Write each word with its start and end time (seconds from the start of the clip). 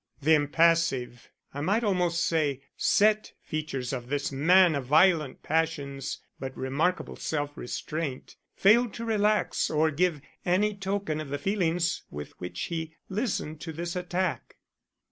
The 0.19 0.33
impassive, 0.33 1.29
I 1.53 1.61
might 1.61 1.83
almost 1.83 2.23
say 2.23 2.61
set 2.75 3.33
features 3.39 3.93
of 3.93 4.09
this 4.09 4.31
man 4.31 4.73
of 4.73 4.87
violent 4.87 5.43
passions 5.43 6.17
but 6.39 6.57
remarkable 6.57 7.17
self 7.17 7.55
restraint 7.55 8.35
failed 8.55 8.95
to 8.95 9.05
relax 9.05 9.69
or 9.69 9.91
give 9.91 10.19
any 10.43 10.73
token 10.75 11.19
of 11.21 11.29
the 11.29 11.37
feelings 11.37 12.01
with 12.09 12.31
which 12.39 12.61
he 12.61 12.95
listened 13.09 13.61
to 13.61 13.71
this 13.71 13.95
attack. 13.95 14.55